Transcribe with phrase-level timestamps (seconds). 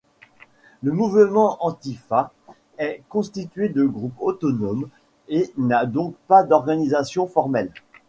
[0.81, 2.31] Le mouvement Antifa
[2.79, 4.89] est constitué de groupes autonomes,
[5.27, 7.71] et n'a donc pas d'organisation formelle.